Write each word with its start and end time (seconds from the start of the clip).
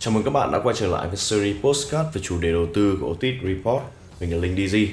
Chào 0.00 0.14
mừng 0.14 0.22
các 0.22 0.30
bạn 0.30 0.52
đã 0.52 0.58
quay 0.58 0.74
trở 0.78 0.86
lại 0.86 1.08
với 1.08 1.16
series 1.16 1.56
postcard 1.62 2.08
về 2.12 2.20
chủ 2.24 2.40
đề 2.40 2.52
đầu 2.52 2.66
tư 2.74 2.98
của 3.00 3.08
Otis 3.10 3.34
Report. 3.44 3.82
Mình 4.20 4.30
là 4.30 4.36
Linh 4.36 4.56
DZ. 4.56 4.86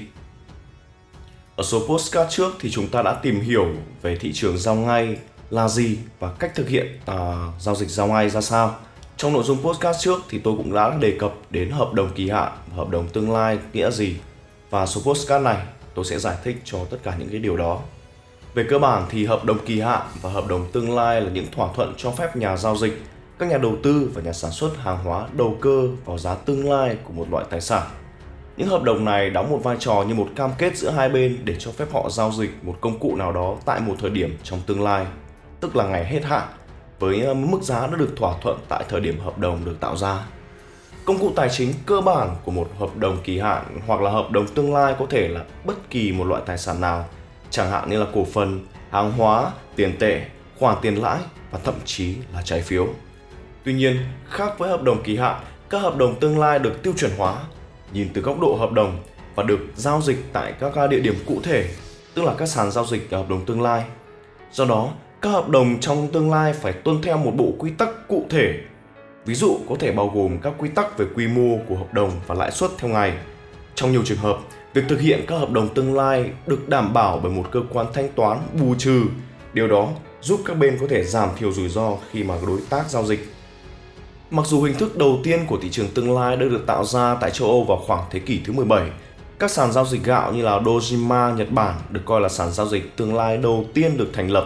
Ở 1.56 1.64
số 1.64 1.88
postcard 1.88 2.36
trước 2.36 2.54
thì 2.60 2.72
chúng 2.72 2.88
ta 2.88 3.02
đã 3.02 3.14
tìm 3.14 3.42
hiểu 3.42 3.66
về 4.02 4.18
thị 4.18 4.32
trường 4.34 4.58
giao 4.58 4.76
ngay 4.76 5.18
là 5.50 5.68
gì 5.68 5.98
và 6.20 6.32
cách 6.40 6.52
thực 6.56 6.70
hiện 6.70 7.00
à, 7.06 7.48
giao 7.60 7.76
dịch 7.76 7.90
giao 7.90 8.08
ngay 8.08 8.30
ra 8.30 8.42
sao. 8.42 8.76
Trong 9.18 9.34
nội 9.34 9.44
dung 9.44 9.58
postcard 9.64 10.00
trước 10.02 10.22
thì 10.30 10.40
tôi 10.40 10.54
cũng 10.58 10.74
đã 10.74 10.98
đề 11.00 11.18
cập 11.20 11.34
đến 11.50 11.70
hợp 11.70 11.94
đồng 11.94 12.10
kỳ 12.16 12.30
hạn 12.30 12.52
và 12.70 12.76
hợp 12.76 12.90
đồng 12.90 13.08
tương 13.08 13.32
lai 13.32 13.58
nghĩa 13.74 13.92
gì. 13.92 14.16
Và 14.70 14.86
số 14.86 15.02
postcard 15.02 15.44
này 15.44 15.58
tôi 15.96 16.06
sẽ 16.06 16.20
giải 16.20 16.36
thích 16.44 16.62
cho 16.64 16.80
tất 16.90 16.98
cả 17.04 17.16
những 17.20 17.30
cái 17.30 17.40
điều 17.40 17.58
đó. 17.58 17.82
Về 18.54 18.66
cơ 18.70 18.80
bản 18.80 19.06
thì 19.10 19.26
hợp 19.26 19.46
đồng 19.46 19.66
kỳ 19.66 19.80
hạn 19.80 20.02
và 20.22 20.30
hợp 20.30 20.48
đồng 20.48 20.72
tương 20.72 20.96
lai 20.96 21.22
là 21.22 21.30
những 21.30 21.48
thỏa 21.52 21.74
thuận 21.76 21.94
cho 21.98 22.12
phép 22.12 22.36
nhà 22.36 22.58
giao 22.58 22.78
dịch 22.78 23.02
các 23.40 23.50
nhà 23.50 23.58
đầu 23.58 23.76
tư 23.84 24.12
và 24.14 24.22
nhà 24.22 24.34
sản 24.34 24.52
xuất 24.52 24.78
hàng 24.78 24.98
hóa 25.04 25.28
đầu 25.38 25.58
cơ 25.62 25.88
vào 26.06 26.18
giá 26.18 26.36
tương 26.36 26.70
lai 26.70 26.98
của 27.04 27.14
một 27.14 27.28
loại 27.32 27.46
tài 27.50 27.62
sản. 27.62 27.84
Những 28.58 28.68
hợp 28.68 28.84
đồng 28.84 29.06
này 29.06 29.30
đóng 29.30 29.52
một 29.52 29.60
vai 29.64 29.78
trò 29.80 30.04
như 30.08 30.14
một 30.14 30.28
cam 30.36 30.52
kết 30.58 30.78
giữa 30.78 30.90
hai 30.90 31.10
bên 31.10 31.38
để 31.44 31.56
cho 31.60 31.72
phép 31.72 31.86
họ 31.92 32.10
giao 32.10 32.32
dịch 32.32 32.52
một 32.62 32.76
công 32.82 33.00
cụ 33.00 33.16
nào 33.16 33.32
đó 33.32 33.56
tại 33.66 33.80
một 33.80 33.96
thời 34.00 34.10
điểm 34.10 34.38
trong 34.44 34.60
tương 34.68 34.84
lai, 34.84 35.06
tức 35.60 35.76
là 35.76 35.88
ngày 35.88 36.06
hết 36.06 36.24
hạn, 36.24 36.48
với 37.00 37.22
ờ, 37.22 37.34
mức 37.34 37.62
giá 37.62 37.88
đã 37.88 37.98
được 37.98 38.14
thỏa 38.18 38.34
thuận 38.42 38.58
tại 38.70 38.84
thời 38.90 39.02
điểm 39.02 39.20
hợp 39.20 39.38
đồng 39.38 39.66
được 39.66 39.80
tạo 39.80 39.98
ra. 39.98 40.26
Công 41.06 41.20
cụ 41.20 41.32
tài 41.36 41.50
chính 41.50 41.74
cơ 41.86 42.02
bản 42.02 42.36
của 42.46 42.52
một 42.52 42.70
hợp 42.80 42.98
đồng 42.98 43.18
kỳ 43.24 43.40
hạn 43.40 43.80
hoặc 43.88 44.02
là 44.02 44.12
hợp 44.12 44.32
đồng 44.32 44.48
tương 44.48 44.74
lai 44.74 44.96
có 45.00 45.06
thể 45.10 45.28
là 45.28 45.44
bất 45.66 45.90
kỳ 45.90 46.12
một 46.12 46.24
loại 46.24 46.42
tài 46.46 46.58
sản 46.58 46.82
nào, 46.82 47.06
chẳng 47.50 47.72
hạn 47.72 47.90
như 47.90 48.00
là 48.00 48.06
cổ 48.14 48.26
phần, 48.34 48.66
hàng 48.92 49.12
hóa, 49.12 49.52
tiền 49.76 49.98
tệ, 50.00 50.26
khoản 50.60 50.78
tiền 50.82 50.96
lãi 50.96 51.20
và 51.52 51.60
thậm 51.64 51.76
chí 51.86 52.16
là 52.34 52.42
trái 52.42 52.62
phiếu. 52.62 52.88
Tuy 53.66 53.74
nhiên, 53.74 53.98
khác 54.30 54.60
với 54.60 54.70
hợp 54.70 54.84
đồng 54.84 55.04
kỳ 55.04 55.18
hạn, 55.18 55.44
các 55.70 55.80
hợp 55.82 55.98
đồng 55.98 56.20
tương 56.20 56.40
lai 56.40 56.60
được 56.60 56.84
tiêu 56.84 56.94
chuẩn 56.98 57.12
hóa, 57.18 57.36
nhìn 57.94 58.08
từ 58.14 58.22
góc 58.22 58.40
độ 58.40 58.56
hợp 58.56 58.72
đồng 58.72 58.98
và 59.36 59.44
được 59.44 59.60
giao 59.76 60.02
dịch 60.02 60.18
tại 60.34 60.54
các 60.60 60.90
địa 60.90 61.00
điểm 61.00 61.16
cụ 61.26 61.40
thể, 61.44 61.70
tức 62.14 62.24
là 62.24 62.34
các 62.38 62.46
sàn 62.46 62.72
giao 62.72 62.86
dịch 62.86 63.12
hợp 63.12 63.30
đồng 63.30 63.46
tương 63.46 63.62
lai. 63.62 63.84
Do 64.52 64.66
đó, 64.66 64.90
các 65.22 65.30
hợp 65.30 65.50
đồng 65.50 65.80
trong 65.80 66.08
tương 66.08 66.32
lai 66.32 66.54
phải 66.54 66.74
tuân 66.74 67.02
theo 67.02 67.18
một 67.18 67.32
bộ 67.36 67.54
quy 67.58 67.72
tắc 67.78 68.08
cụ 68.08 68.26
thể. 68.30 68.60
Ví 69.26 69.36
dụ 69.36 69.58
có 69.70 69.76
thể 69.80 69.92
bao 69.92 70.12
gồm 70.16 70.38
các 70.42 70.54
quy 70.58 70.70
tắc 70.70 70.98
về 70.98 71.06
quy 71.16 71.28
mô 71.28 71.58
của 71.70 71.76
hợp 71.76 71.94
đồng 71.94 72.12
và 72.28 72.36
lãi 72.36 72.52
suất 72.52 72.72
theo 72.78 72.92
ngày. 72.92 73.14
Trong 73.76 73.92
nhiều 73.92 74.02
trường 74.06 74.18
hợp, 74.18 74.38
việc 74.74 74.84
thực 74.90 75.02
hiện 75.02 75.26
các 75.28 75.38
hợp 75.38 75.52
đồng 75.52 75.74
tương 75.74 75.96
lai 75.96 76.30
được 76.48 76.70
đảm 76.70 76.94
bảo 76.94 77.20
bởi 77.24 77.32
một 77.32 77.46
cơ 77.52 77.60
quan 77.70 77.86
thanh 77.94 78.10
toán 78.16 78.40
bù 78.60 78.76
trừ. 78.78 79.04
Điều 79.54 79.68
đó 79.68 79.90
giúp 80.22 80.42
các 80.46 80.58
bên 80.58 80.78
có 80.82 80.88
thể 80.90 81.04
giảm 81.04 81.30
thiểu 81.38 81.52
rủi 81.52 81.70
ro 81.70 81.98
khi 82.12 82.24
mà 82.24 82.36
đối 82.48 82.60
tác 82.70 82.90
giao 82.90 83.06
dịch 83.06 83.35
Mặc 84.32 84.46
dù 84.46 84.62
hình 84.62 84.76
thức 84.78 84.98
đầu 84.98 85.20
tiên 85.24 85.40
của 85.48 85.58
thị 85.62 85.70
trường 85.70 85.88
tương 85.88 86.16
lai 86.18 86.38
đã 86.38 86.46
được 86.46 86.64
tạo 86.68 86.86
ra 86.86 87.16
tại 87.16 87.32
châu 87.32 87.48
Âu 87.48 87.64
vào 87.64 87.78
khoảng 87.88 88.04
thế 88.12 88.20
kỷ 88.20 88.40
thứ 88.46 88.54
17, 88.54 88.90
các 89.40 89.52
sàn 89.52 89.72
giao 89.72 89.86
dịch 89.86 90.04
gạo 90.04 90.34
như 90.34 90.42
là 90.42 90.60
Dojima 90.60 91.36
Nhật 91.36 91.52
Bản 91.52 91.76
được 91.90 92.02
coi 92.06 92.22
là 92.22 92.30
sàn 92.30 92.52
giao 92.52 92.68
dịch 92.68 92.96
tương 92.96 93.16
lai 93.16 93.38
đầu 93.38 93.66
tiên 93.74 93.98
được 93.98 94.10
thành 94.14 94.32
lập. 94.32 94.46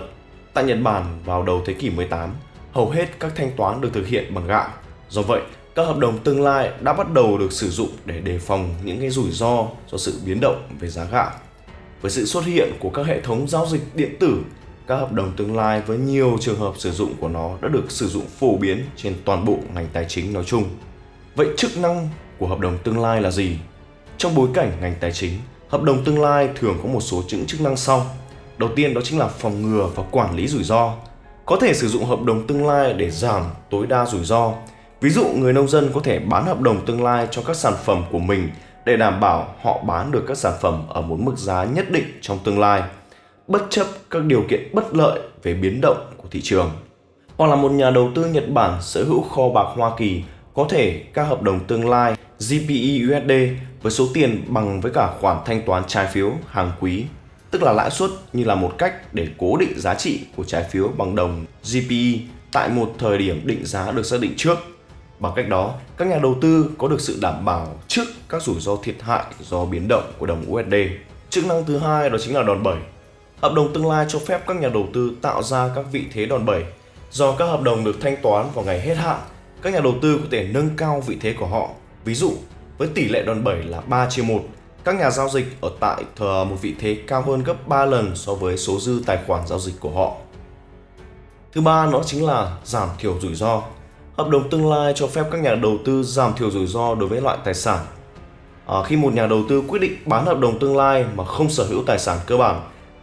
Tại 0.54 0.64
Nhật 0.64 0.78
Bản 0.84 1.20
vào 1.26 1.44
đầu 1.44 1.62
thế 1.66 1.74
kỷ 1.74 1.90
18, 1.90 2.30
hầu 2.72 2.90
hết 2.90 3.20
các 3.20 3.32
thanh 3.36 3.52
toán 3.58 3.82
được 3.82 3.90
thực 3.94 4.08
hiện 4.08 4.36
bằng 4.36 4.48
gạo. 4.48 4.70
Do 5.10 5.22
vậy, 5.22 5.42
các 5.76 5.84
hợp 5.84 5.98
đồng 5.98 6.18
tương 6.18 6.44
lai 6.44 6.72
đã 6.82 6.94
bắt 6.94 7.14
đầu 7.14 7.38
được 7.38 7.52
sử 7.52 7.70
dụng 7.70 7.90
để 8.06 8.20
đề 8.20 8.40
phòng 8.40 8.76
những 8.84 9.00
cái 9.00 9.10
rủi 9.10 9.32
ro 9.32 9.68
do 9.92 9.98
sự 9.98 10.20
biến 10.26 10.40
động 10.40 10.68
về 10.80 10.88
giá 10.88 11.04
gạo. 11.04 11.32
Với 12.02 12.12
sự 12.12 12.26
xuất 12.26 12.46
hiện 12.46 12.72
của 12.80 12.90
các 12.90 13.06
hệ 13.06 13.22
thống 13.22 13.48
giao 13.48 13.66
dịch 13.66 13.82
điện 13.96 14.16
tử 14.20 14.38
các 14.90 14.96
hợp 14.96 15.14
đồng 15.14 15.32
tương 15.38 15.58
lai 15.58 15.82
với 15.82 15.98
nhiều 15.98 16.38
trường 16.42 16.60
hợp 16.60 16.74
sử 16.78 16.92
dụng 16.92 17.14
của 17.20 17.28
nó 17.28 17.58
đã 17.62 17.68
được 17.68 17.92
sử 17.92 18.08
dụng 18.08 18.26
phổ 18.40 18.58
biến 18.58 18.86
trên 18.96 19.16
toàn 19.26 19.46
bộ 19.46 19.58
ngành 19.74 19.88
tài 19.94 20.06
chính 20.08 20.34
nói 20.34 20.44
chung. 20.44 20.64
Vậy 21.36 21.48
chức 21.58 21.78
năng 21.78 22.10
của 22.38 22.48
hợp 22.48 22.60
đồng 22.60 22.78
tương 22.78 23.00
lai 23.00 23.22
là 23.22 23.32
gì? 23.32 23.58
Trong 24.18 24.36
bối 24.36 24.50
cảnh 24.54 24.72
ngành 24.82 24.96
tài 25.00 25.12
chính, 25.12 25.32
hợp 25.68 25.84
đồng 25.84 26.04
tương 26.04 26.22
lai 26.22 26.50
thường 26.56 26.78
có 26.84 26.90
một 26.90 27.02
số 27.02 27.24
những 27.32 27.46
chức 27.46 27.62
năng 27.62 27.78
sau. 27.78 28.06
Đầu 28.58 28.70
tiên 28.76 28.94
đó 28.94 29.02
chính 29.04 29.20
là 29.20 29.28
phòng 29.28 29.62
ngừa 29.62 29.90
và 29.96 30.04
quản 30.12 30.36
lý 30.36 30.48
rủi 30.48 30.64
ro. 30.64 30.94
Có 31.46 31.58
thể 31.62 31.74
sử 31.74 31.88
dụng 31.88 32.06
hợp 32.06 32.22
đồng 32.22 32.48
tương 32.48 32.68
lai 32.68 32.94
để 32.94 33.12
giảm 33.12 33.44
tối 33.70 33.88
đa 33.88 34.06
rủi 34.06 34.24
ro. 34.24 34.54
Ví 35.02 35.10
dụ 35.10 35.26
người 35.26 35.54
nông 35.54 35.68
dân 35.68 35.92
có 35.94 36.02
thể 36.04 36.20
bán 36.20 36.46
hợp 36.46 36.62
đồng 36.62 36.86
tương 36.86 37.04
lai 37.04 37.28
cho 37.32 37.42
các 37.42 37.56
sản 37.56 37.74
phẩm 37.86 38.04
của 38.12 38.20
mình 38.20 38.50
để 38.86 38.98
đảm 38.98 39.20
bảo 39.20 39.56
họ 39.62 39.84
bán 39.84 40.12
được 40.12 40.24
các 40.28 40.38
sản 40.38 40.54
phẩm 40.62 40.84
ở 40.90 41.02
một 41.02 41.18
mức 41.20 41.38
giá 41.38 41.64
nhất 41.64 41.92
định 41.92 42.20
trong 42.22 42.40
tương 42.44 42.60
lai– 42.60 42.84
bất 43.50 43.62
chấp 43.70 43.88
các 44.10 44.24
điều 44.24 44.44
kiện 44.50 44.70
bất 44.74 44.96
lợi 44.96 45.20
về 45.44 45.54
biến 45.54 45.82
động 45.82 46.12
của 46.18 46.28
thị 46.32 46.42
trường. 46.44 46.72
Hoặc 47.38 47.48
là 47.48 47.56
một 47.56 47.72
nhà 47.72 47.90
đầu 47.90 48.12
tư 48.16 48.26
Nhật 48.26 48.50
Bản 48.50 48.82
sở 48.82 49.04
hữu 49.04 49.24
kho 49.24 49.50
bạc 49.50 49.66
Hoa 49.76 49.92
Kỳ 49.98 50.24
có 50.54 50.66
thể 50.70 51.04
các 51.14 51.24
hợp 51.24 51.42
đồng 51.42 51.60
tương 51.66 51.90
lai 51.90 52.16
GPE 52.40 53.00
USD 53.06 53.32
với 53.82 53.92
số 53.92 54.08
tiền 54.14 54.44
bằng 54.48 54.82
với 54.82 54.92
cả 54.96 55.14
khoản 55.20 55.38
thanh 55.46 55.62
toán 55.62 55.84
trái 55.88 56.08
phiếu 56.08 56.32
hàng 56.48 56.72
quý, 56.80 57.06
tức 57.52 57.64
là 57.64 57.74
lãi 57.74 57.90
suất 57.90 58.10
như 58.34 58.44
là 58.44 58.56
một 58.56 58.74
cách 58.78 59.14
để 59.14 59.28
cố 59.38 59.58
định 59.58 59.80
giá 59.80 59.96
trị 59.96 60.20
của 60.36 60.44
trái 60.44 60.64
phiếu 60.64 60.88
bằng 60.88 61.16
đồng 61.16 61.46
GPE 61.72 62.20
tại 62.52 62.70
một 62.70 62.96
thời 63.00 63.18
điểm 63.18 63.42
định 63.46 63.66
giá 63.66 63.92
được 63.92 64.06
xác 64.06 64.22
định 64.22 64.34
trước. 64.38 64.58
Bằng 65.20 65.34
cách 65.36 65.50
đó, 65.50 65.74
các 65.98 66.08
nhà 66.08 66.20
đầu 66.24 66.36
tư 66.42 66.70
có 66.78 66.88
được 66.88 67.02
sự 67.02 67.20
đảm 67.22 67.46
bảo 67.46 67.68
trước 67.88 68.06
các 68.30 68.44
rủi 68.44 68.60
ro 68.60 68.76
thiệt 68.84 68.96
hại 69.02 69.24
do 69.40 69.66
biến 69.66 69.88
động 69.90 70.12
của 70.18 70.26
đồng 70.26 70.52
USD. 70.52 70.74
Chức 71.30 71.46
năng 71.46 71.66
thứ 71.66 71.78
hai 71.78 72.10
đó 72.10 72.18
chính 72.24 72.36
là 72.36 72.44
đòn 72.44 72.64
bẩy 72.64 72.78
Hợp 73.42 73.54
đồng 73.54 73.74
tương 73.74 73.90
lai 73.90 74.06
cho 74.10 74.20
phép 74.20 74.42
các 74.48 74.58
nhà 74.58 74.70
đầu 74.70 74.88
tư 74.94 75.12
tạo 75.22 75.44
ra 75.44 75.70
các 75.76 75.86
vị 75.92 76.06
thế 76.14 76.26
đòn 76.26 76.46
bẩy. 76.46 76.64
Do 77.12 77.32
các 77.32 77.46
hợp 77.46 77.62
đồng 77.62 77.84
được 77.84 78.02
thanh 78.02 78.16
toán 78.22 78.46
vào 78.54 78.66
ngày 78.66 78.82
hết 78.82 78.96
hạn, 78.96 79.20
các 79.62 79.74
nhà 79.74 79.80
đầu 79.80 79.94
tư 80.02 80.18
có 80.18 80.28
thể 80.32 80.48
nâng 80.54 80.70
cao 80.78 81.04
vị 81.08 81.18
thế 81.22 81.34
của 81.40 81.46
họ. 81.46 81.70
Ví 82.06 82.16
dụ, 82.16 82.34
với 82.78 82.88
tỷ 82.88 83.08
lệ 83.08 83.24
đòn 83.24 83.44
bẩy 83.44 83.64
là 83.64 83.82
3 83.82 84.10
chia 84.10 84.22
1, 84.22 84.40
các 84.84 84.96
nhà 84.96 85.10
giao 85.10 85.30
dịch 85.30 85.46
ở 85.62 85.72
tại 85.80 86.04
thờ 86.16 86.44
một 86.44 86.56
vị 86.62 86.76
thế 86.80 86.98
cao 87.08 87.22
hơn 87.22 87.44
gấp 87.44 87.68
3 87.68 87.86
lần 87.86 88.16
so 88.16 88.34
với 88.34 88.58
số 88.58 88.80
dư 88.80 89.02
tài 89.06 89.20
khoản 89.28 89.48
giao 89.48 89.60
dịch 89.60 89.80
của 89.80 89.92
họ. 89.92 90.16
Thứ 91.54 91.62
ba 91.62 91.86
nó 91.86 92.04
chính 92.04 92.26
là 92.26 92.58
giảm 92.64 92.90
thiểu 93.00 93.20
rủi 93.20 93.36
ro. 93.36 93.62
Hợp 94.18 94.30
đồng 94.30 94.50
tương 94.50 94.72
lai 94.72 94.94
cho 94.96 95.08
phép 95.08 95.24
các 95.32 95.42
nhà 95.42 95.56
đầu 95.56 95.78
tư 95.86 96.04
giảm 96.04 96.34
thiểu 96.34 96.52
rủi 96.52 96.68
ro 96.68 96.96
đối 96.96 97.10
với 97.10 97.22
loại 97.22 97.38
tài 97.44 97.54
sản. 97.54 97.86
À, 98.66 98.84
khi 98.86 98.96
một 98.96 99.14
nhà 99.14 99.28
đầu 99.28 99.44
tư 99.50 99.64
quyết 99.68 99.80
định 99.80 99.98
bán 100.06 100.26
hợp 100.26 100.40
đồng 100.40 100.60
tương 100.60 100.78
lai 100.78 101.06
mà 101.16 101.26
không 101.26 101.50
sở 101.50 101.64
hữu 101.64 101.84
tài 101.84 102.00
sản 102.00 102.20
cơ 102.26 102.38
bản 102.38 102.62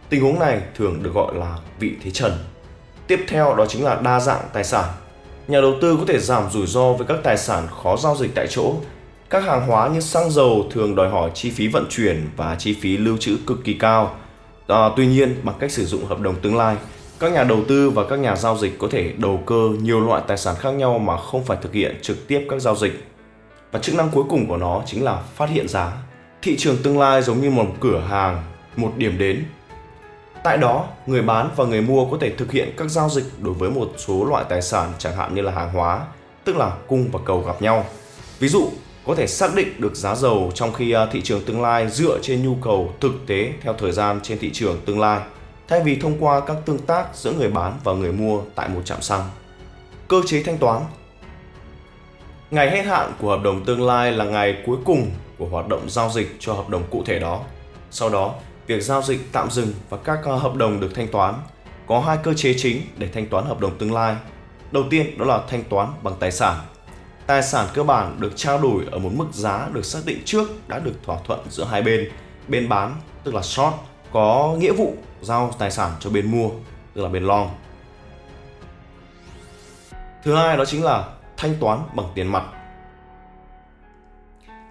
Tình 0.09 0.23
huống 0.23 0.39
này 0.39 0.61
thường 0.75 1.03
được 1.03 1.13
gọi 1.13 1.35
là 1.35 1.57
vị 1.79 1.91
thế 2.03 2.11
trần. 2.11 2.31
Tiếp 3.07 3.25
theo 3.27 3.55
đó 3.55 3.65
chính 3.65 3.83
là 3.83 4.01
đa 4.03 4.19
dạng 4.19 4.41
tài 4.53 4.63
sản. 4.63 4.85
Nhà 5.47 5.61
đầu 5.61 5.73
tư 5.81 5.97
có 5.99 6.03
thể 6.07 6.19
giảm 6.19 6.49
rủi 6.51 6.67
ro 6.67 6.93
với 6.93 7.07
các 7.07 7.17
tài 7.23 7.37
sản 7.37 7.67
khó 7.83 7.97
giao 7.97 8.15
dịch 8.15 8.31
tại 8.35 8.47
chỗ. 8.49 8.75
Các 9.29 9.43
hàng 9.43 9.67
hóa 9.67 9.87
như 9.87 9.99
xăng 9.99 10.31
dầu 10.31 10.65
thường 10.71 10.95
đòi 10.95 11.09
hỏi 11.09 11.31
chi 11.33 11.51
phí 11.51 11.67
vận 11.67 11.85
chuyển 11.89 12.29
và 12.37 12.55
chi 12.59 12.77
phí 12.81 12.97
lưu 12.97 13.17
trữ 13.17 13.37
cực 13.47 13.63
kỳ 13.63 13.73
cao. 13.73 14.15
À, 14.67 14.89
tuy 14.95 15.07
nhiên, 15.07 15.35
bằng 15.43 15.55
cách 15.59 15.71
sử 15.71 15.85
dụng 15.85 16.05
hợp 16.05 16.19
đồng 16.19 16.35
tương 16.35 16.57
lai, 16.57 16.75
các 17.19 17.31
nhà 17.31 17.43
đầu 17.43 17.59
tư 17.67 17.89
và 17.89 18.03
các 18.03 18.19
nhà 18.19 18.35
giao 18.35 18.57
dịch 18.57 18.79
có 18.79 18.87
thể 18.91 19.13
đầu 19.17 19.43
cơ 19.45 19.69
nhiều 19.81 19.99
loại 19.99 20.21
tài 20.27 20.37
sản 20.37 20.55
khác 20.59 20.71
nhau 20.71 20.99
mà 20.99 21.17
không 21.17 21.43
phải 21.43 21.57
thực 21.61 21.73
hiện 21.73 21.99
trực 22.01 22.27
tiếp 22.27 22.45
các 22.49 22.61
giao 22.61 22.75
dịch. 22.75 23.07
Và 23.71 23.79
chức 23.79 23.95
năng 23.95 24.09
cuối 24.09 24.23
cùng 24.29 24.47
của 24.47 24.57
nó 24.57 24.81
chính 24.85 25.03
là 25.03 25.21
phát 25.35 25.49
hiện 25.49 25.67
giá. 25.67 25.91
Thị 26.41 26.55
trường 26.57 26.77
tương 26.83 26.99
lai 26.99 27.21
giống 27.21 27.41
như 27.41 27.49
một 27.49 27.65
cửa 27.79 27.99
hàng, 27.99 28.43
một 28.75 28.91
điểm 28.97 29.17
đến 29.17 29.45
Tại 30.47 30.57
đó, 30.57 30.87
người 31.05 31.21
bán 31.21 31.49
và 31.55 31.65
người 31.65 31.81
mua 31.81 32.05
có 32.05 32.17
thể 32.21 32.29
thực 32.29 32.51
hiện 32.51 32.73
các 32.77 32.89
giao 32.89 33.09
dịch 33.09 33.23
đối 33.39 33.53
với 33.53 33.69
một 33.69 33.91
số 33.97 34.25
loại 34.25 34.45
tài 34.49 34.61
sản 34.61 34.93
chẳng 34.97 35.15
hạn 35.15 35.35
như 35.35 35.41
là 35.41 35.51
hàng 35.51 35.73
hóa, 35.73 36.05
tức 36.43 36.57
là 36.57 36.71
cung 36.87 37.09
và 37.11 37.19
cầu 37.25 37.41
gặp 37.41 37.61
nhau. 37.61 37.85
Ví 38.39 38.47
dụ, 38.47 38.69
có 39.07 39.15
thể 39.15 39.27
xác 39.27 39.55
định 39.55 39.81
được 39.81 39.95
giá 39.95 40.15
dầu 40.15 40.51
trong 40.55 40.73
khi 40.73 40.91
à, 40.91 41.05
thị 41.11 41.21
trường 41.21 41.43
tương 41.45 41.61
lai 41.61 41.89
dựa 41.89 42.19
trên 42.21 42.43
nhu 42.43 42.55
cầu 42.63 42.93
thực 42.99 43.11
tế 43.27 43.53
theo 43.61 43.73
thời 43.73 43.91
gian 43.91 44.19
trên 44.23 44.39
thị 44.39 44.49
trường 44.53 44.81
tương 44.85 44.99
lai, 44.99 45.19
thay 45.67 45.83
vì 45.83 45.95
thông 45.95 46.17
qua 46.19 46.39
các 46.39 46.57
tương 46.65 46.79
tác 46.79 47.15
giữa 47.15 47.31
người 47.31 47.49
bán 47.49 47.73
và 47.83 47.93
người 47.93 48.11
mua 48.11 48.41
tại 48.55 48.69
một 48.69 48.81
trạm 48.85 49.01
xăng. 49.01 49.29
Cơ 50.07 50.21
chế 50.25 50.43
thanh 50.43 50.57
toán 50.57 50.81
Ngày 52.51 52.71
hết 52.71 52.83
hạn 52.83 53.13
của 53.21 53.29
hợp 53.29 53.43
đồng 53.43 53.65
tương 53.65 53.85
lai 53.85 54.11
là 54.11 54.25
ngày 54.25 54.57
cuối 54.65 54.77
cùng 54.85 55.11
của 55.37 55.45
hoạt 55.45 55.67
động 55.67 55.89
giao 55.89 56.09
dịch 56.09 56.35
cho 56.39 56.53
hợp 56.53 56.69
đồng 56.69 56.83
cụ 56.89 57.03
thể 57.05 57.19
đó. 57.19 57.41
Sau 57.91 58.09
đó, 58.09 58.33
việc 58.67 58.83
giao 58.83 59.01
dịch 59.01 59.31
tạm 59.31 59.51
dừng 59.51 59.73
và 59.89 59.97
các 59.97 60.19
à, 60.25 60.33
hợp 60.35 60.55
đồng 60.55 60.79
được 60.79 60.91
thanh 60.95 61.07
toán. 61.07 61.33
Có 61.87 61.99
hai 61.99 62.17
cơ 62.23 62.33
chế 62.33 62.53
chính 62.57 62.81
để 62.97 63.09
thanh 63.13 63.27
toán 63.27 63.45
hợp 63.45 63.59
đồng 63.59 63.77
tương 63.77 63.93
lai. 63.93 64.15
Đầu 64.71 64.83
tiên, 64.89 65.17
đó 65.17 65.25
là 65.25 65.41
thanh 65.49 65.63
toán 65.63 65.87
bằng 66.03 66.13
tài 66.19 66.31
sản. 66.31 66.59
Tài 67.27 67.43
sản 67.43 67.67
cơ 67.73 67.83
bản 67.83 68.15
được 68.19 68.31
trao 68.35 68.61
đổi 68.61 68.85
ở 68.91 68.99
một 68.99 69.11
mức 69.13 69.27
giá 69.33 69.69
được 69.73 69.85
xác 69.85 69.99
định 70.05 70.21
trước 70.25 70.67
đã 70.67 70.79
được 70.79 70.93
thỏa 71.03 71.17
thuận 71.25 71.39
giữa 71.49 71.63
hai 71.65 71.81
bên. 71.81 72.11
Bên 72.47 72.69
bán, 72.69 72.95
tức 73.23 73.35
là 73.35 73.41
short, 73.41 73.73
có 74.11 74.55
nghĩa 74.59 74.71
vụ 74.71 74.95
giao 75.21 75.55
tài 75.59 75.71
sản 75.71 75.91
cho 75.99 76.09
bên 76.09 76.31
mua, 76.31 76.49
tức 76.93 77.01
là 77.01 77.09
bên 77.09 77.23
long. 77.23 77.49
Thứ 80.23 80.35
hai 80.35 80.57
đó 80.57 80.65
chính 80.65 80.83
là 80.83 81.09
thanh 81.37 81.55
toán 81.59 81.79
bằng 81.93 82.07
tiền 82.15 82.27
mặt. 82.27 82.43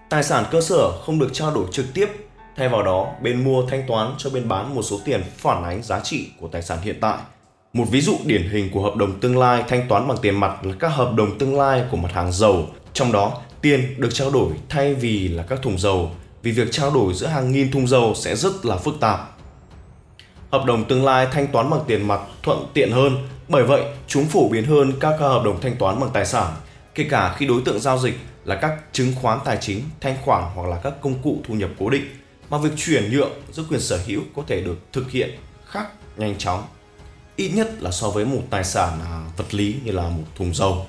Tài 0.08 0.22
sản 0.22 0.44
cơ 0.50 0.60
sở 0.60 0.92
không 1.06 1.18
được 1.18 1.28
trao 1.32 1.54
đổi 1.54 1.66
trực 1.72 1.86
tiếp 1.94 2.25
Thay 2.56 2.68
vào 2.68 2.82
đó, 2.82 3.12
bên 3.22 3.44
mua 3.44 3.62
thanh 3.66 3.86
toán 3.86 4.14
cho 4.18 4.30
bên 4.30 4.48
bán 4.48 4.74
một 4.74 4.82
số 4.82 5.00
tiền 5.04 5.22
phản 5.36 5.64
ánh 5.64 5.82
giá 5.82 6.00
trị 6.00 6.28
của 6.40 6.48
tài 6.48 6.62
sản 6.62 6.78
hiện 6.82 6.96
tại. 7.00 7.18
Một 7.72 7.84
ví 7.90 8.00
dụ 8.00 8.16
điển 8.24 8.48
hình 8.48 8.70
của 8.72 8.82
hợp 8.82 8.96
đồng 8.96 9.20
tương 9.20 9.38
lai 9.38 9.64
thanh 9.68 9.88
toán 9.88 10.08
bằng 10.08 10.18
tiền 10.22 10.40
mặt 10.40 10.64
là 10.66 10.74
các 10.78 10.88
hợp 10.88 11.14
đồng 11.14 11.38
tương 11.38 11.58
lai 11.58 11.82
của 11.90 11.96
mặt 11.96 12.12
hàng 12.12 12.32
dầu, 12.32 12.68
trong 12.92 13.12
đó 13.12 13.32
tiền 13.60 14.00
được 14.00 14.08
trao 14.12 14.30
đổi 14.30 14.52
thay 14.68 14.94
vì 14.94 15.28
là 15.28 15.42
các 15.42 15.62
thùng 15.62 15.78
dầu, 15.78 16.10
vì 16.42 16.52
việc 16.52 16.68
trao 16.70 16.90
đổi 16.90 17.14
giữa 17.14 17.26
hàng 17.26 17.52
nghìn 17.52 17.70
thùng 17.70 17.86
dầu 17.86 18.14
sẽ 18.14 18.36
rất 18.36 18.66
là 18.66 18.76
phức 18.76 18.94
tạp. 19.00 19.36
Hợp 20.50 20.64
đồng 20.64 20.84
tương 20.84 21.04
lai 21.04 21.26
thanh 21.32 21.46
toán 21.46 21.70
bằng 21.70 21.80
tiền 21.86 22.08
mặt 22.08 22.20
thuận 22.42 22.66
tiện 22.74 22.90
hơn, 22.92 23.28
bởi 23.48 23.64
vậy 23.64 23.82
chúng 24.06 24.24
phổ 24.24 24.48
biến 24.48 24.64
hơn 24.64 24.92
các 25.00 25.20
hợp 25.20 25.42
đồng 25.44 25.60
thanh 25.60 25.76
toán 25.76 26.00
bằng 26.00 26.10
tài 26.12 26.26
sản, 26.26 26.52
kể 26.94 27.06
cả 27.10 27.34
khi 27.38 27.46
đối 27.46 27.62
tượng 27.64 27.80
giao 27.80 27.98
dịch 27.98 28.14
là 28.44 28.54
các 28.54 28.72
chứng 28.92 29.12
khoán 29.22 29.38
tài 29.44 29.56
chính, 29.60 29.80
thanh 30.00 30.16
khoản 30.24 30.44
hoặc 30.54 30.68
là 30.68 30.76
các 30.82 30.92
công 31.00 31.14
cụ 31.22 31.38
thu 31.48 31.54
nhập 31.54 31.70
cố 31.78 31.90
định 31.90 32.04
mà 32.50 32.58
việc 32.58 32.70
chuyển 32.76 33.10
nhượng 33.10 33.32
giữa 33.52 33.62
quyền 33.70 33.80
sở 33.80 34.00
hữu 34.06 34.20
có 34.36 34.42
thể 34.46 34.60
được 34.60 34.78
thực 34.92 35.10
hiện 35.10 35.30
khác 35.66 35.86
nhanh 36.16 36.38
chóng 36.38 36.64
ít 37.36 37.48
nhất 37.48 37.82
là 37.82 37.90
so 37.90 38.10
với 38.10 38.24
một 38.24 38.42
tài 38.50 38.64
sản 38.64 38.98
à, 39.04 39.24
vật 39.36 39.54
lý 39.54 39.76
như 39.84 39.92
là 39.92 40.02
một 40.02 40.24
thùng 40.36 40.54
dầu. 40.54 40.86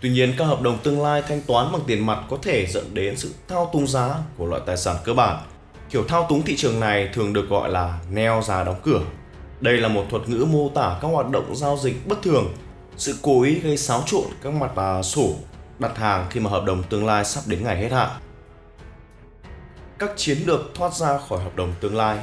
Tuy 0.00 0.10
nhiên, 0.10 0.34
các 0.38 0.44
hợp 0.44 0.62
đồng 0.62 0.78
tương 0.78 1.02
lai 1.02 1.22
thanh 1.28 1.42
toán 1.42 1.72
bằng 1.72 1.80
tiền 1.86 2.06
mặt 2.06 2.18
có 2.30 2.38
thể 2.42 2.66
dẫn 2.66 2.94
đến 2.94 3.16
sự 3.16 3.34
thao 3.48 3.70
túng 3.72 3.86
giá 3.86 4.14
của 4.36 4.46
loại 4.46 4.62
tài 4.66 4.76
sản 4.76 4.96
cơ 5.04 5.14
bản. 5.14 5.42
Kiểu 5.90 6.04
thao 6.08 6.26
túng 6.28 6.42
thị 6.42 6.56
trường 6.56 6.80
này 6.80 7.08
thường 7.14 7.32
được 7.32 7.48
gọi 7.48 7.70
là 7.70 7.98
neo 8.10 8.42
giá 8.42 8.64
đóng 8.64 8.80
cửa. 8.82 9.00
Đây 9.60 9.76
là 9.76 9.88
một 9.88 10.04
thuật 10.10 10.28
ngữ 10.28 10.46
mô 10.50 10.68
tả 10.68 10.98
các 11.02 11.08
hoạt 11.08 11.30
động 11.30 11.56
giao 11.56 11.78
dịch 11.82 12.08
bất 12.08 12.22
thường, 12.22 12.54
sự 12.96 13.18
cố 13.22 13.42
ý 13.42 13.54
gây 13.54 13.76
xáo 13.76 14.02
trộn 14.06 14.24
các 14.42 14.52
mặt 14.52 14.70
à, 14.76 15.02
sổ 15.02 15.34
đặt 15.78 15.96
hàng 15.96 16.26
khi 16.30 16.40
mà 16.40 16.50
hợp 16.50 16.64
đồng 16.64 16.82
tương 16.82 17.06
lai 17.06 17.24
sắp 17.24 17.40
đến 17.46 17.64
ngày 17.64 17.76
hết 17.76 17.92
hạn. 17.92 18.10
Các 19.98 20.10
chiến 20.16 20.38
lược 20.46 20.74
thoát 20.74 20.94
ra 20.94 21.18
khỏi 21.28 21.38
hợp 21.38 21.56
đồng 21.56 21.72
tương 21.80 21.96
lai 21.96 22.18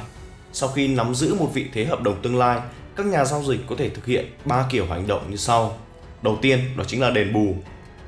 Sau 0.52 0.68
khi 0.68 0.88
nắm 0.88 1.14
giữ 1.14 1.34
một 1.34 1.50
vị 1.54 1.66
thế 1.74 1.84
hợp 1.84 2.02
đồng 2.02 2.22
tương 2.22 2.38
lai, 2.38 2.60
các 2.96 3.06
nhà 3.06 3.24
giao 3.24 3.42
dịch 3.42 3.60
có 3.68 3.74
thể 3.78 3.88
thực 3.88 4.06
hiện 4.06 4.26
ba 4.44 4.66
kiểu 4.70 4.86
hành 4.86 5.06
động 5.06 5.30
như 5.30 5.36
sau. 5.36 5.76
Đầu 6.22 6.38
tiên 6.42 6.58
đó 6.76 6.84
chính 6.86 7.00
là 7.00 7.10
đền 7.10 7.32
bù. 7.32 7.54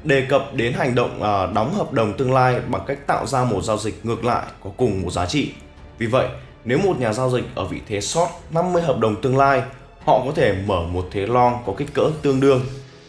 Đề 0.04 0.26
cập 0.28 0.54
đến 0.54 0.72
hành 0.72 0.94
động 0.94 1.22
à, 1.22 1.46
đóng 1.46 1.74
hợp 1.74 1.92
đồng 1.92 2.16
tương 2.18 2.34
lai 2.34 2.60
bằng 2.68 2.82
cách 2.86 3.06
tạo 3.06 3.26
ra 3.26 3.44
một 3.44 3.64
giao 3.64 3.78
dịch 3.78 4.06
ngược 4.06 4.24
lại 4.24 4.42
có 4.64 4.70
cùng 4.76 5.02
một 5.02 5.10
giá 5.10 5.26
trị. 5.26 5.52
Vì 5.98 6.06
vậy, 6.06 6.28
nếu 6.64 6.78
một 6.78 7.00
nhà 7.00 7.12
giao 7.12 7.30
dịch 7.30 7.44
ở 7.54 7.64
vị 7.64 7.80
thế 7.88 8.00
short 8.00 8.30
50 8.50 8.82
hợp 8.82 8.98
đồng 8.98 9.22
tương 9.22 9.36
lai, 9.36 9.62
họ 10.04 10.22
có 10.26 10.32
thể 10.34 10.54
mở 10.66 10.82
một 10.82 11.08
thế 11.10 11.26
long 11.26 11.62
có 11.66 11.72
kích 11.76 11.94
cỡ 11.94 12.10
tương 12.22 12.40
đương 12.40 12.60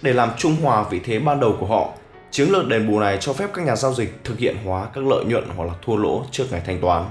để 0.02 0.14
làm 0.14 0.30
trung 0.38 0.56
hòa 0.62 0.86
vị 0.90 1.00
thế 1.06 1.20
ban 1.20 1.40
đầu 1.40 1.56
của 1.60 1.66
họ. 1.66 1.90
Chiến 2.31 2.50
lược 2.50 2.68
đền 2.68 2.88
bù 2.88 3.00
này 3.00 3.18
cho 3.22 3.34
phép 3.34 3.50
các 3.54 3.66
nhà 3.66 3.76
giao 3.76 3.94
dịch 3.94 4.20
thực 4.24 4.40
hiện 4.40 4.56
hóa 4.66 4.88
các 4.94 5.04
lợi 5.04 5.26
nhuận 5.26 5.44
hoặc 5.56 5.66
là 5.66 5.74
thua 5.86 5.96
lỗ 5.96 6.24
trước 6.31 6.46
ngày 6.52 6.62
thanh 6.66 6.81
toán. 6.81 7.06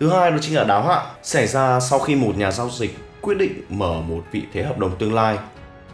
Thứ 0.00 0.08
hai 0.10 0.30
đó 0.30 0.36
chính 0.40 0.56
là 0.56 0.64
đáo 0.64 0.82
hạn, 0.82 1.06
xảy 1.22 1.46
ra 1.46 1.80
sau 1.80 1.98
khi 1.98 2.14
một 2.14 2.36
nhà 2.36 2.50
giao 2.50 2.70
dịch 2.70 2.96
quyết 3.20 3.38
định 3.38 3.62
mở 3.68 4.00
một 4.08 4.22
vị 4.32 4.42
thế 4.52 4.62
hợp 4.62 4.78
đồng 4.78 4.96
tương 4.96 5.14
lai 5.14 5.38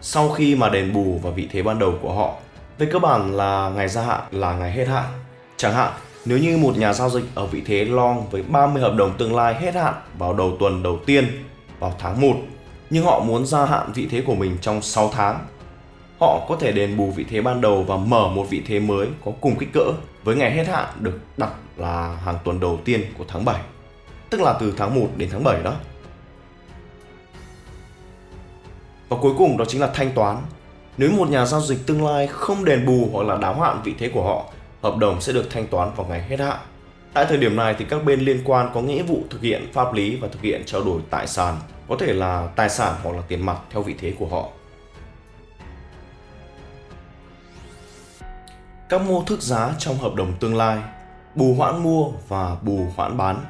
sau 0.01 0.31
khi 0.31 0.55
mà 0.55 0.69
đền 0.69 0.93
bù 0.93 1.21
vào 1.23 1.33
vị 1.33 1.49
thế 1.53 1.63
ban 1.63 1.79
đầu 1.79 1.95
của 2.03 2.13
họ. 2.13 2.35
Về 2.79 2.87
cơ 2.93 2.99
bản 2.99 3.37
là 3.37 3.73
ngày 3.77 3.89
gia 3.89 4.03
hạn 4.03 4.21
là 4.31 4.53
ngày 4.53 4.73
hết 4.73 4.89
hạn. 4.89 5.05
Chẳng 5.57 5.75
hạn, 5.75 5.93
nếu 6.25 6.39
như 6.39 6.57
một 6.57 6.79
nhà 6.79 6.93
giao 6.93 7.11
dịch 7.11 7.25
ở 7.35 7.47
vị 7.47 7.63
thế 7.67 7.85
long 7.85 8.31
với 8.31 8.43
30 8.43 8.83
hợp 8.83 8.95
đồng 8.97 9.17
tương 9.19 9.37
lai 9.37 9.55
hết 9.55 9.75
hạn 9.75 9.95
vào 10.19 10.35
đầu 10.35 10.57
tuần 10.61 10.83
đầu 10.83 10.99
tiên 11.07 11.45
vào 11.79 11.95
tháng 11.99 12.21
1, 12.21 12.37
nhưng 12.91 13.05
họ 13.05 13.21
muốn 13.21 13.47
gia 13.47 13.67
hạn 13.67 13.93
vị 13.95 14.09
thế 14.11 14.23
của 14.27 14.35
mình 14.35 14.57
trong 14.61 14.83
6 14.83 15.11
tháng. 15.15 15.39
Họ 16.21 16.47
có 16.49 16.57
thể 16.61 16.73
đền 16.73 16.97
bù 16.97 17.11
vị 17.11 17.25
thế 17.31 17.41
ban 17.41 17.61
đầu 17.61 17.83
và 17.83 17.97
mở 17.97 18.29
một 18.29 18.47
vị 18.51 18.63
thế 18.67 18.81
mới 18.81 19.09
có 19.25 19.33
cùng 19.41 19.57
kích 19.59 19.73
cỡ 19.73 19.93
với 20.25 20.37
ngày 20.37 20.51
hết 20.51 20.67
hạn 20.67 20.89
được 21.01 21.21
đặt 21.37 21.51
là 21.77 22.19
hàng 22.25 22.39
tuần 22.45 22.61
đầu 22.61 22.79
tiên 22.85 23.01
của 23.19 23.25
tháng 23.29 23.45
7. 23.45 23.61
Tức 24.31 24.41
là 24.41 24.57
từ 24.61 24.75
tháng 24.77 25.01
1 25.01 25.07
đến 25.17 25.29
tháng 25.33 25.45
7 25.45 25.63
đó. 25.63 25.75
Và 29.09 29.17
cuối 29.21 29.33
cùng 29.39 29.57
đó 29.57 29.65
chính 29.69 29.81
là 29.81 29.91
thanh 29.95 30.13
toán. 30.13 30.37
Nếu 30.97 31.11
một 31.11 31.29
nhà 31.29 31.47
giao 31.47 31.61
dịch 31.61 31.79
tương 31.87 32.07
lai 32.07 32.27
không 32.27 32.65
đền 32.65 32.87
bù 32.87 33.09
hoặc 33.13 33.27
là 33.27 33.37
đáo 33.37 33.61
hạn 33.61 33.81
vị 33.85 33.95
thế 33.99 34.09
của 34.09 34.23
họ, 34.23 34.45
hợp 34.83 34.97
đồng 34.97 35.21
sẽ 35.21 35.33
được 35.33 35.51
thanh 35.51 35.67
toán 35.67 35.91
vào 35.97 36.07
ngày 36.07 36.23
hết 36.29 36.41
hạn. 36.41 36.59
Tại 37.13 37.27
thời 37.29 37.39
điểm 37.39 37.57
này 37.57 37.75
thì 37.79 37.85
các 37.89 38.05
bên 38.05 38.21
liên 38.21 38.41
quan 38.45 38.71
có 38.75 38.81
nghĩa 38.81 39.03
vụ 39.03 39.23
thực 39.31 39.43
hiện 39.43 39.73
pháp 39.73 39.93
lý 39.95 40.17
và 40.17 40.29
thực 40.29 40.43
hiện 40.43 40.63
trao 40.67 40.85
đổi 40.85 41.01
tài 41.11 41.27
sản, 41.27 41.57
có 41.89 41.97
thể 41.99 42.13
là 42.13 42.49
tài 42.57 42.69
sản 42.69 42.95
hoặc 43.03 43.17
là 43.17 43.23
tiền 43.29 43.47
mặt 43.47 43.57
theo 43.71 43.83
vị 43.83 43.95
thế 44.01 44.13
của 44.19 44.27
họ. 44.27 44.49
Các 48.89 49.01
mô 49.01 49.23
thức 49.23 49.43
giá 49.43 49.75
trong 49.79 49.99
hợp 49.99 50.15
đồng 50.15 50.33
tương 50.41 50.57
lai, 50.57 50.79
bù 51.35 51.55
hoãn 51.55 51.83
mua 51.83 52.09
và 52.29 52.57
bù 52.63 52.87
hoãn 52.97 53.17
bán 53.17 53.45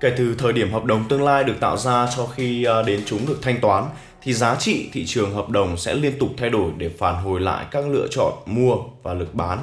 Kể 0.00 0.14
từ 0.16 0.34
thời 0.38 0.52
điểm 0.52 0.72
hợp 0.72 0.84
đồng 0.84 1.08
tương 1.08 1.22
lai 1.22 1.44
được 1.44 1.54
tạo 1.60 1.76
ra 1.76 2.08
cho 2.16 2.26
khi 2.26 2.64
à, 2.64 2.82
đến 2.82 3.02
chúng 3.06 3.26
được 3.26 3.38
thanh 3.42 3.60
toán 3.60 3.84
thì 4.22 4.32
giá 4.32 4.56
trị 4.56 4.90
thị 4.92 5.06
trường 5.06 5.34
hợp 5.34 5.48
đồng 5.48 5.76
sẽ 5.76 5.94
liên 5.94 6.18
tục 6.18 6.28
thay 6.38 6.50
đổi 6.50 6.70
để 6.76 6.90
phản 6.98 7.24
hồi 7.24 7.40
lại 7.40 7.66
các 7.70 7.88
lựa 7.88 8.06
chọn 8.10 8.32
mua 8.46 8.76
và 9.02 9.14
lực 9.14 9.34
bán. 9.34 9.58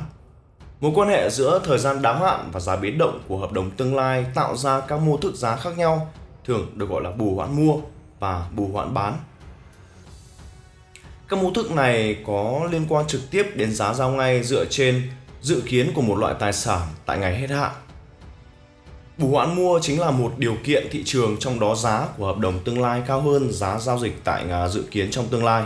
Mối 0.82 0.92
quan 0.96 1.10
hệ 1.10 1.30
giữa 1.30 1.62
thời 1.64 1.78
gian 1.78 2.02
đáo 2.02 2.20
hạn 2.20 2.50
và 2.52 2.60
giá 2.60 2.76
biến 2.76 2.98
động 2.98 3.20
của 3.28 3.38
hợp 3.38 3.52
đồng 3.52 3.72
tương 3.72 3.96
lai 3.96 4.26
tạo 4.36 4.56
ra 4.56 4.80
các 4.80 5.00
mô 5.00 5.18
thức 5.18 5.36
giá 5.36 5.56
khác 5.56 5.78
nhau, 5.78 6.08
thường 6.46 6.68
được 6.74 6.90
gọi 6.90 7.04
là 7.04 7.12
bù 7.12 7.36
hoãn 7.36 7.66
mua 7.66 7.76
và 8.20 8.46
bù 8.56 8.70
hoãn 8.74 8.94
bán. 8.94 9.14
Các 11.30 11.40
mô 11.40 11.52
thức 11.52 11.72
này 11.72 12.18
có 12.26 12.68
liên 12.72 12.86
quan 12.90 13.08
trực 13.08 13.32
tiếp 13.32 13.46
đến 13.56 13.76
giá 13.76 13.94
giao 13.94 14.10
ngay 14.10 14.44
dựa 14.44 14.66
trên 14.70 15.02
dự 15.42 15.62
kiến 15.66 15.92
của 15.96 16.02
một 16.02 16.16
loại 16.16 16.36
tài 16.40 16.54
sản 16.54 16.82
tại 17.06 17.18
ngày 17.18 17.40
hết 17.40 17.50
hạn 17.50 17.72
Bù 19.18 19.28
hoãn 19.28 19.56
mua 19.56 19.80
chính 19.82 20.00
là 20.00 20.12
một 20.12 20.34
điều 20.38 20.56
kiện 20.64 20.88
thị 20.92 21.04
trường 21.06 21.38
trong 21.40 21.60
đó 21.60 21.76
giá 21.76 22.08
của 22.18 22.26
hợp 22.26 22.38
đồng 22.38 22.60
tương 22.64 22.82
lai 22.82 23.02
cao 23.08 23.22
hơn 23.22 23.52
giá 23.52 23.80
giao 23.80 24.00
dịch 24.00 24.22
tại 24.24 24.46
dự 24.70 24.84
kiến 24.92 25.12
trong 25.12 25.28
tương 25.28 25.46
lai. 25.46 25.64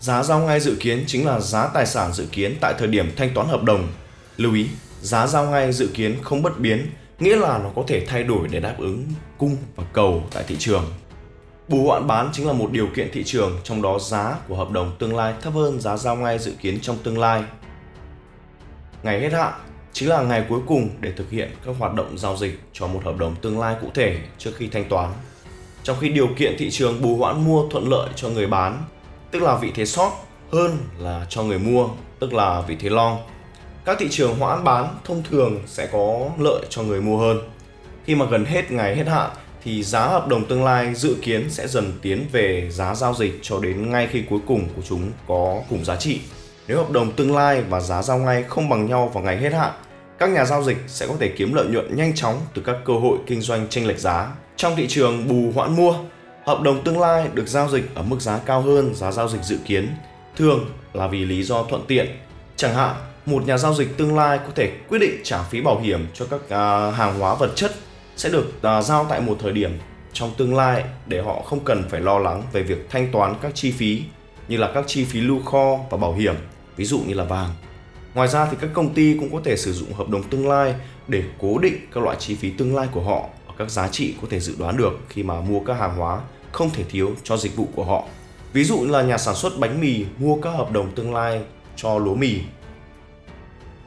Giá 0.00 0.22
giao 0.22 0.40
ngay 0.40 0.60
dự 0.60 0.76
kiến 0.80 1.04
chính 1.06 1.26
là 1.26 1.40
giá 1.40 1.66
tài 1.66 1.86
sản 1.86 2.12
dự 2.12 2.26
kiến 2.32 2.56
tại 2.60 2.74
thời 2.78 2.88
điểm 2.88 3.12
thanh 3.16 3.34
toán 3.34 3.48
hợp 3.48 3.62
đồng. 3.62 3.88
Lưu 4.36 4.54
ý, 4.54 4.66
giá 5.02 5.26
giao 5.26 5.46
ngay 5.50 5.72
dự 5.72 5.88
kiến 5.94 6.16
không 6.22 6.42
bất 6.42 6.60
biến, 6.60 6.86
nghĩa 7.18 7.36
là 7.36 7.58
nó 7.58 7.70
có 7.76 7.84
thể 7.86 8.06
thay 8.06 8.22
đổi 8.22 8.48
để 8.50 8.60
đáp 8.60 8.74
ứng 8.78 9.04
cung 9.38 9.56
và 9.76 9.84
cầu 9.92 10.22
tại 10.34 10.44
thị 10.46 10.56
trường. 10.58 10.84
Bù 11.68 11.86
hoãn 11.86 12.06
bán 12.06 12.30
chính 12.32 12.46
là 12.46 12.52
một 12.52 12.72
điều 12.72 12.86
kiện 12.96 13.08
thị 13.12 13.24
trường 13.24 13.58
trong 13.64 13.82
đó 13.82 13.98
giá 13.98 14.36
của 14.48 14.56
hợp 14.56 14.70
đồng 14.70 14.92
tương 14.98 15.16
lai 15.16 15.34
thấp 15.42 15.54
hơn 15.54 15.80
giá 15.80 15.96
giao 15.96 16.16
ngay 16.16 16.38
dự 16.38 16.52
kiến 16.60 16.78
trong 16.82 16.96
tương 17.04 17.18
lai. 17.18 17.42
Ngày 19.02 19.20
hết 19.20 19.32
hạn 19.32 19.52
chính 19.92 20.08
là 20.08 20.22
ngày 20.22 20.44
cuối 20.48 20.60
cùng 20.66 20.90
để 21.00 21.12
thực 21.16 21.30
hiện 21.30 21.50
các 21.64 21.74
hoạt 21.78 21.94
động 21.94 22.18
giao 22.18 22.36
dịch 22.36 22.60
cho 22.72 22.86
một 22.86 23.00
hợp 23.04 23.16
đồng 23.18 23.34
tương 23.36 23.60
lai 23.60 23.76
cụ 23.80 23.86
thể 23.94 24.18
trước 24.38 24.50
khi 24.56 24.68
thanh 24.68 24.88
toán. 24.88 25.12
Trong 25.82 25.96
khi 26.00 26.08
điều 26.08 26.28
kiện 26.36 26.56
thị 26.58 26.70
trường 26.70 27.02
bù 27.02 27.16
hoãn 27.16 27.44
mua 27.44 27.68
thuận 27.68 27.88
lợi 27.88 28.08
cho 28.16 28.28
người 28.28 28.46
bán, 28.46 28.84
tức 29.30 29.42
là 29.42 29.56
vị 29.56 29.72
thế 29.74 29.84
short 29.84 30.12
hơn 30.52 30.78
là 30.98 31.26
cho 31.28 31.42
người 31.42 31.58
mua, 31.58 31.88
tức 32.18 32.34
là 32.34 32.60
vị 32.60 32.76
thế 32.80 32.90
long. 32.90 33.18
Các 33.84 33.96
thị 34.00 34.06
trường 34.10 34.38
hoãn 34.38 34.64
bán 34.64 34.96
thông 35.04 35.22
thường 35.30 35.62
sẽ 35.66 35.88
có 35.92 36.30
lợi 36.38 36.66
cho 36.68 36.82
người 36.82 37.00
mua 37.00 37.18
hơn. 37.18 37.38
Khi 38.04 38.14
mà 38.14 38.26
gần 38.26 38.44
hết 38.44 38.70
ngày 38.70 38.96
hết 38.96 39.06
hạn 39.06 39.30
thì 39.64 39.82
giá 39.82 40.06
hợp 40.06 40.28
đồng 40.28 40.46
tương 40.46 40.64
lai 40.64 40.94
dự 40.94 41.16
kiến 41.22 41.50
sẽ 41.50 41.68
dần 41.68 41.92
tiến 42.02 42.26
về 42.32 42.68
giá 42.70 42.94
giao 42.94 43.14
dịch 43.14 43.38
cho 43.42 43.60
đến 43.60 43.90
ngay 43.90 44.08
khi 44.10 44.22
cuối 44.30 44.40
cùng 44.46 44.68
của 44.76 44.82
chúng 44.88 45.10
có 45.28 45.62
cùng 45.70 45.84
giá 45.84 45.96
trị. 45.96 46.20
Nếu 46.68 46.76
hợp 46.76 46.90
đồng 46.90 47.12
tương 47.12 47.36
lai 47.36 47.62
và 47.62 47.80
giá 47.80 48.02
giao 48.02 48.18
ngay 48.18 48.44
không 48.48 48.68
bằng 48.68 48.86
nhau 48.86 49.10
vào 49.14 49.24
ngày 49.24 49.36
hết 49.36 49.52
hạn 49.52 49.72
các 50.18 50.30
nhà 50.30 50.44
giao 50.44 50.62
dịch 50.62 50.76
sẽ 50.86 51.06
có 51.06 51.14
thể 51.20 51.28
kiếm 51.36 51.54
lợi 51.54 51.66
nhuận 51.66 51.96
nhanh 51.96 52.14
chóng 52.14 52.40
từ 52.54 52.62
các 52.62 52.76
cơ 52.84 52.92
hội 52.92 53.18
kinh 53.26 53.40
doanh 53.40 53.66
chênh 53.68 53.86
lệch 53.86 53.98
giá. 53.98 54.32
Trong 54.56 54.76
thị 54.76 54.86
trường 54.88 55.28
bù 55.28 55.52
hoãn 55.54 55.76
mua, 55.76 55.94
hợp 56.44 56.60
đồng 56.62 56.84
tương 56.84 57.00
lai 57.00 57.28
được 57.34 57.48
giao 57.48 57.68
dịch 57.68 57.94
ở 57.94 58.02
mức 58.02 58.20
giá 58.20 58.38
cao 58.38 58.60
hơn 58.60 58.94
giá 58.94 59.12
giao 59.12 59.28
dịch 59.28 59.42
dự 59.42 59.58
kiến, 59.66 59.88
thường 60.36 60.70
là 60.92 61.06
vì 61.06 61.24
lý 61.24 61.42
do 61.42 61.62
thuận 61.62 61.84
tiện. 61.86 62.06
Chẳng 62.56 62.74
hạn, 62.74 62.94
một 63.26 63.46
nhà 63.46 63.58
giao 63.58 63.74
dịch 63.74 63.96
tương 63.96 64.16
lai 64.16 64.38
có 64.38 64.52
thể 64.54 64.72
quyết 64.88 64.98
định 64.98 65.20
trả 65.24 65.42
phí 65.42 65.60
bảo 65.60 65.80
hiểm 65.80 66.06
cho 66.14 66.26
các 66.30 66.40
uh, 66.44 66.94
hàng 66.94 67.18
hóa 67.18 67.34
vật 67.34 67.50
chất 67.54 67.72
sẽ 68.18 68.28
được 68.28 68.52
uh, 68.78 68.84
giao 68.84 69.06
tại 69.08 69.20
một 69.20 69.36
thời 69.40 69.52
điểm 69.52 69.78
trong 70.12 70.30
tương 70.36 70.56
lai 70.56 70.84
để 71.06 71.22
họ 71.22 71.42
không 71.42 71.60
cần 71.64 71.84
phải 71.88 72.00
lo 72.00 72.18
lắng 72.18 72.42
về 72.52 72.62
việc 72.62 72.90
thanh 72.90 73.12
toán 73.12 73.34
các 73.40 73.54
chi 73.54 73.70
phí 73.70 74.02
như 74.48 74.56
là 74.56 74.70
các 74.74 74.84
chi 74.86 75.04
phí 75.04 75.20
lưu 75.20 75.42
kho 75.42 75.78
và 75.90 75.98
bảo 75.98 76.12
hiểm, 76.12 76.34
ví 76.76 76.84
dụ 76.84 77.00
như 77.06 77.14
là 77.14 77.24
vàng. 77.24 77.50
Ngoài 78.14 78.28
ra 78.28 78.46
thì 78.50 78.56
các 78.60 78.70
công 78.74 78.94
ty 78.94 79.16
cũng 79.20 79.32
có 79.32 79.40
thể 79.44 79.56
sử 79.56 79.72
dụng 79.72 79.92
hợp 79.92 80.08
đồng 80.08 80.22
tương 80.22 80.48
lai 80.48 80.74
để 81.08 81.22
cố 81.38 81.58
định 81.58 81.74
các 81.94 82.04
loại 82.04 82.16
chi 82.20 82.34
phí 82.34 82.50
tương 82.50 82.76
lai 82.76 82.88
của 82.92 83.02
họ 83.02 83.26
ở 83.46 83.54
các 83.58 83.70
giá 83.70 83.88
trị 83.88 84.14
có 84.22 84.28
thể 84.30 84.40
dự 84.40 84.54
đoán 84.58 84.76
được 84.76 84.92
khi 85.08 85.22
mà 85.22 85.40
mua 85.40 85.60
các 85.60 85.74
hàng 85.74 85.96
hóa 85.96 86.20
không 86.52 86.70
thể 86.70 86.84
thiếu 86.84 87.10
cho 87.24 87.36
dịch 87.36 87.56
vụ 87.56 87.68
của 87.74 87.84
họ. 87.84 88.04
Ví 88.52 88.64
dụ 88.64 88.78
như 88.78 88.86
là 88.86 89.02
nhà 89.02 89.18
sản 89.18 89.34
xuất 89.34 89.58
bánh 89.58 89.80
mì 89.80 90.04
mua 90.18 90.36
các 90.36 90.50
hợp 90.50 90.72
đồng 90.72 90.90
tương 90.94 91.14
lai 91.14 91.42
cho 91.76 91.98
lúa 91.98 92.14
mì. 92.14 92.40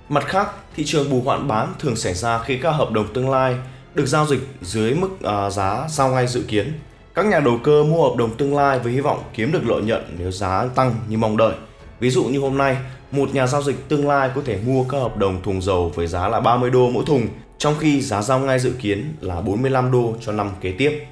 Mặt 0.09 0.23
khác, 0.27 0.47
thị 0.75 0.83
trường 0.85 1.09
bù 1.09 1.21
hoãn 1.21 1.47
bán 1.47 1.73
thường 1.79 1.95
xảy 1.95 2.13
ra 2.13 2.43
khi 2.43 2.57
các 2.57 2.71
hợp 2.71 2.91
đồng 2.91 3.13
tương 3.13 3.29
lai 3.29 3.55
được 3.95 4.05
giao 4.05 4.25
dịch 4.25 4.39
dưới 4.61 4.93
mức 4.93 5.09
uh, 5.13 5.53
giá 5.53 5.87
giao 5.89 6.09
ngay 6.09 6.27
dự 6.27 6.43
kiến. 6.47 6.73
Các 7.13 7.25
nhà 7.25 7.39
đầu 7.39 7.59
cơ 7.63 7.83
mua 7.83 8.09
hợp 8.09 8.15
đồng 8.17 8.37
tương 8.37 8.57
lai 8.57 8.79
với 8.79 8.93
hy 8.93 8.99
vọng 8.99 9.23
kiếm 9.33 9.51
được 9.51 9.61
lợi 9.65 9.81
nhuận 9.81 10.15
nếu 10.19 10.31
giá 10.31 10.65
tăng 10.75 10.95
như 11.07 11.17
mong 11.17 11.37
đợi. 11.37 11.53
Ví 11.99 12.09
dụ 12.09 12.23
như 12.23 12.39
hôm 12.39 12.57
nay, 12.57 12.77
một 13.11 13.33
nhà 13.33 13.47
giao 13.47 13.63
dịch 13.63 13.89
tương 13.89 14.07
lai 14.07 14.29
có 14.35 14.41
thể 14.45 14.59
mua 14.65 14.83
các 14.83 14.97
hợp 14.97 15.17
đồng 15.17 15.43
thùng 15.43 15.61
dầu 15.61 15.91
với 15.95 16.07
giá 16.07 16.27
là 16.27 16.39
30 16.39 16.69
đô 16.69 16.89
mỗi 16.89 17.03
thùng, 17.07 17.27
trong 17.57 17.75
khi 17.79 18.01
giá 18.01 18.21
giao 18.21 18.39
ngay 18.39 18.59
dự 18.59 18.71
kiến 18.81 19.13
là 19.21 19.41
45 19.41 19.91
đô 19.91 20.13
cho 20.21 20.31
năm 20.31 20.49
kế 20.61 20.71
tiếp. 20.71 21.05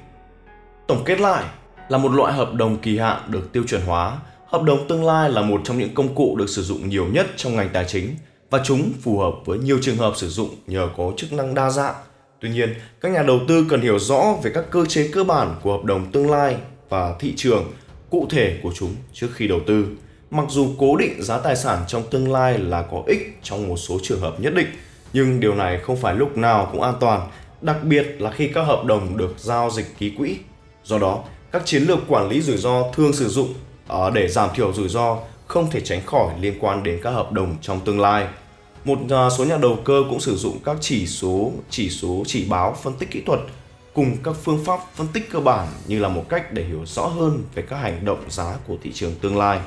Tổng 0.86 1.02
kết 1.04 1.20
lại, 1.20 1.44
là 1.88 1.98
một 1.98 2.12
loại 2.12 2.32
hợp 2.32 2.54
đồng 2.54 2.76
kỳ 2.78 2.98
hạn 2.98 3.20
được 3.28 3.52
tiêu 3.52 3.62
chuẩn 3.68 3.82
hóa. 3.86 4.18
Hợp 4.46 4.62
đồng 4.62 4.88
tương 4.88 5.04
lai 5.04 5.30
là 5.30 5.42
một 5.42 5.60
trong 5.64 5.78
những 5.78 5.94
công 5.94 6.14
cụ 6.14 6.36
được 6.36 6.48
sử 6.48 6.62
dụng 6.62 6.88
nhiều 6.88 7.06
nhất 7.06 7.26
trong 7.36 7.56
ngành 7.56 7.68
tài 7.72 7.84
chính 7.88 8.16
và 8.50 8.60
chúng 8.64 8.92
phù 9.02 9.18
hợp 9.18 9.32
với 9.44 9.58
nhiều 9.58 9.78
trường 9.82 9.96
hợp 9.96 10.12
sử 10.16 10.28
dụng 10.28 10.48
nhờ 10.66 10.88
có 10.96 11.12
chức 11.16 11.32
năng 11.32 11.54
đa 11.54 11.70
dạng. 11.70 11.94
Tuy 12.40 12.50
nhiên, 12.50 12.74
các 13.00 13.12
nhà 13.12 13.22
đầu 13.22 13.40
tư 13.48 13.66
cần 13.68 13.80
hiểu 13.80 13.98
rõ 13.98 14.34
về 14.42 14.50
các 14.54 14.64
cơ 14.70 14.86
chế 14.86 15.08
cơ 15.12 15.24
bản 15.24 15.54
của 15.62 15.72
hợp 15.72 15.84
đồng 15.84 16.12
tương 16.12 16.30
lai 16.30 16.56
và 16.88 17.14
thị 17.18 17.34
trường 17.36 17.72
cụ 18.10 18.26
thể 18.30 18.58
của 18.62 18.72
chúng 18.74 18.94
trước 19.12 19.28
khi 19.34 19.48
đầu 19.48 19.60
tư. 19.66 19.86
Mặc 20.30 20.44
dù 20.48 20.68
cố 20.78 20.96
định 20.96 21.22
giá 21.22 21.38
tài 21.38 21.56
sản 21.56 21.84
trong 21.86 22.02
tương 22.10 22.32
lai 22.32 22.58
là 22.58 22.82
có 22.82 23.02
ích 23.06 23.38
trong 23.42 23.68
một 23.68 23.76
số 23.76 23.98
trường 24.02 24.20
hợp 24.20 24.40
nhất 24.40 24.54
định, 24.54 24.66
nhưng 25.12 25.40
điều 25.40 25.54
này 25.54 25.78
không 25.78 25.96
phải 25.96 26.14
lúc 26.14 26.36
nào 26.36 26.68
cũng 26.72 26.82
an 26.82 26.94
toàn, 27.00 27.28
đặc 27.60 27.84
biệt 27.84 28.06
là 28.18 28.30
khi 28.30 28.48
các 28.48 28.62
hợp 28.62 28.84
đồng 28.84 29.16
được 29.16 29.34
giao 29.38 29.70
dịch 29.70 29.86
ký 29.98 30.12
quỹ. 30.18 30.36
Do 30.84 30.98
đó, 30.98 31.24
các 31.52 31.62
chiến 31.64 31.82
lược 31.82 31.98
quản 32.08 32.28
lý 32.28 32.40
rủi 32.40 32.56
ro 32.56 32.84
thường 32.92 33.12
sử 33.12 33.28
dụng 33.28 33.54
ờ, 33.86 34.10
để 34.10 34.28
giảm 34.28 34.48
thiểu 34.54 34.72
rủi 34.72 34.88
ro 34.88 35.18
không 35.46 35.70
thể 35.70 35.80
tránh 35.80 36.06
khỏi 36.06 36.34
liên 36.40 36.54
quan 36.60 36.82
đến 36.82 37.00
các 37.02 37.10
hợp 37.10 37.32
đồng 37.32 37.56
trong 37.60 37.80
tương 37.84 38.00
lai. 38.00 38.26
Một 38.84 38.98
à, 39.10 39.30
số 39.30 39.44
nhà 39.44 39.56
đầu 39.56 39.78
cơ 39.84 40.02
cũng 40.10 40.20
sử 40.20 40.36
dụng 40.36 40.58
các 40.64 40.76
chỉ 40.80 41.06
số 41.06 41.52
chỉ 41.70 41.90
số 41.90 42.22
chỉ 42.26 42.46
báo 42.48 42.76
phân 42.82 42.94
tích 42.98 43.10
kỹ 43.10 43.22
thuật 43.26 43.40
cùng 43.94 44.16
các 44.24 44.36
phương 44.42 44.64
pháp 44.64 44.80
phân 44.94 45.06
tích 45.12 45.30
cơ 45.30 45.40
bản 45.40 45.68
như 45.86 45.98
là 45.98 46.08
một 46.08 46.24
cách 46.28 46.52
để 46.52 46.64
hiểu 46.64 46.86
rõ 46.86 47.06
hơn 47.06 47.42
về 47.54 47.62
các 47.62 47.76
hành 47.76 48.04
động 48.04 48.24
giá 48.28 48.56
của 48.66 48.76
thị 48.82 48.92
trường 48.92 49.14
tương 49.20 49.38
lai. 49.38 49.60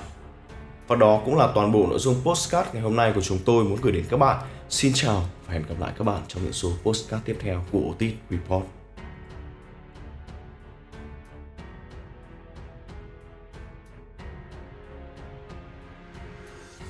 Và 0.88 0.96
đó 0.96 1.22
cũng 1.26 1.38
là 1.38 1.48
toàn 1.56 1.72
bộ 1.72 1.88
nội 1.90 2.00
dung 2.00 2.16
postcard 2.24 2.70
ngày 2.74 2.82
hôm 2.82 2.96
nay 2.96 3.12
của 3.16 3.22
chúng 3.22 3.40
tôi 3.46 3.64
muốn 3.64 3.78
gửi 3.82 3.92
đến 3.92 4.06
các 4.10 4.18
bạn. 4.18 4.42
Xin 4.70 4.92
chào 4.96 5.24
và 5.48 5.54
hẹn 5.54 5.64
gặp 5.70 5.76
lại 5.80 5.94
các 5.98 6.04
bạn 6.04 6.22
trong 6.28 6.44
những 6.44 6.54
số 6.54 6.72
postcard 6.84 7.26
tiếp 7.26 7.38
theo 7.40 7.64
của 7.72 7.80
Otis 7.80 8.14
Report. 8.30 8.83